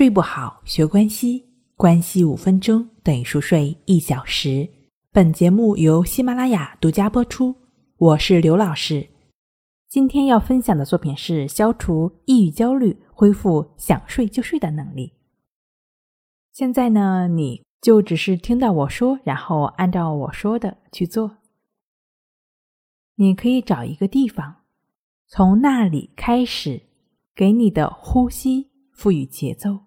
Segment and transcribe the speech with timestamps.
[0.00, 1.44] 睡不好，学关西，
[1.76, 4.66] 关系五分钟等于熟睡一小时。
[5.12, 7.54] 本节目由喜马拉雅独家播出，
[7.98, 9.06] 我是刘老师。
[9.90, 15.12] 今天要分享的作品是消除抑郁焦虑，恢复想睡就睡的能力。
[16.50, 21.36] 现在呢，你就只是听到我说，然后按照我说的去做。
[23.16, 24.62] 你可以找一个地方，
[25.26, 26.84] 从那里开始，
[27.34, 28.70] 给你的呼吸。
[28.92, 29.84] 赋予节奏，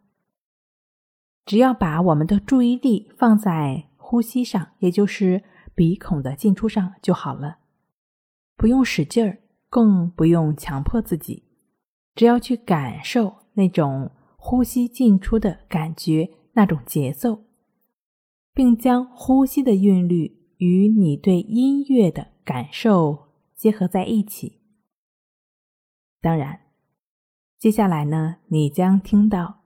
[1.46, 5.44] 只要把我们的注意力放在呼吸上，也就是
[5.76, 7.60] 鼻孔的进出上就好了，
[8.56, 9.40] 不用使劲儿，
[9.70, 11.44] 更不用强迫自己，
[12.16, 17.44] 只要去感受那种呼吸进出的感觉，那种节奏，
[18.54, 24.60] 并将呼吸的韵律与你对音乐的感受结合在一起。
[26.22, 26.62] 当然。
[27.60, 29.62] 接下来呢，你将听到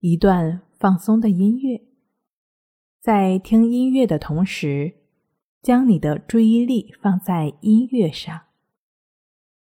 [0.00, 1.80] 一段放松的音乐。
[3.00, 4.96] 在听音乐的同时，
[5.62, 8.38] 将你的注意力放在音乐上，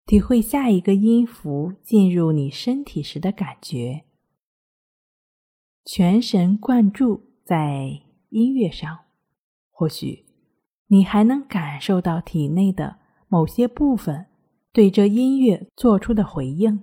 [0.05, 4.07] 体会下一个音符进入你身体时的感觉。
[5.85, 9.05] 全神贯注在音乐上，
[9.71, 10.27] 或许
[10.89, 12.97] 你还能感受到体内的
[13.29, 14.27] 某些部分
[14.73, 16.83] 对这音乐做出的回应。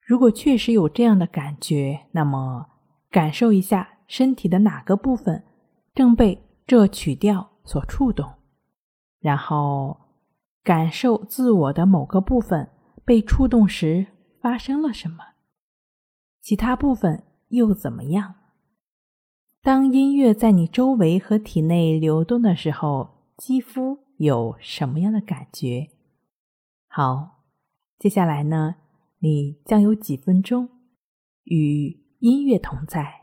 [0.00, 2.70] 如果确实有这样的感觉，那么
[3.12, 5.44] 感受一下身体的哪个部分
[5.94, 8.32] 正被这曲调所触动，
[9.20, 10.00] 然后
[10.64, 12.70] 感受自我的某个部分
[13.04, 14.06] 被触动时
[14.40, 15.18] 发生了什么，
[16.40, 18.36] 其他部分又怎么样？
[19.60, 25.90] 当音乐在你周围和体内流动的时候，肌肤有什么样的感觉？
[26.88, 27.44] 好，
[27.98, 28.76] 接下来呢？
[29.18, 30.68] 你将有几分钟
[31.44, 33.21] 与音乐同在。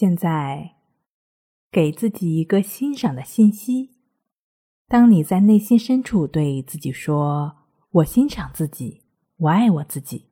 [0.00, 0.76] 现在，
[1.70, 3.96] 给自己一个欣赏的信息。
[4.88, 7.66] 当你在内心深处对自己说
[8.00, 9.02] ：“我欣赏自己，
[9.36, 10.30] 我爱我自己。”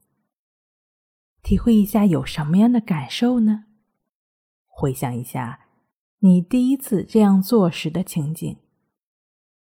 [1.44, 3.66] 体会一下有什么样的感受呢？
[4.68, 5.66] 回想一下
[6.20, 8.56] 你第一次这样做时的情景，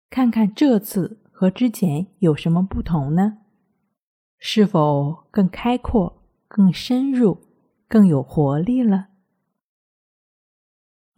[0.08, 3.40] 看看这次和之前有什么不同呢？
[4.38, 7.42] 是否更开阔、更深入、
[7.86, 9.08] 更有活力了？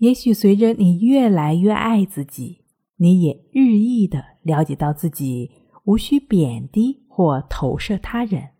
[0.00, 2.64] 也许随着你越来越爱自己，
[2.96, 5.50] 你也日益的了解到自己
[5.84, 8.52] 无需贬低或投射他人，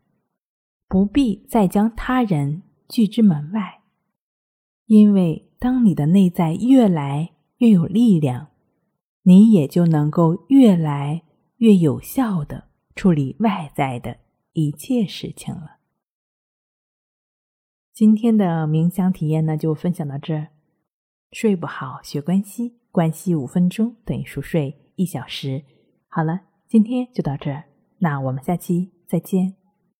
[0.87, 3.81] 不必再将他人拒之门外，
[4.85, 8.49] 因为当你的内在越来越有力量，
[9.23, 11.23] 你也就能够越来
[11.57, 12.65] 越有效的
[12.95, 14.19] 处理外在的
[14.53, 15.79] 一切事情了。
[17.95, 20.49] 今天的冥想体验呢，就分享到这儿。
[21.33, 25.63] 睡不好，学关西，关系五分钟等于熟睡一小时。
[26.09, 27.65] 好了，今天就到这儿，
[27.99, 29.60] 那我们下期再见。